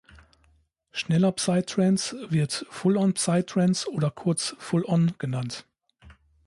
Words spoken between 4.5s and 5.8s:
Full On genannt.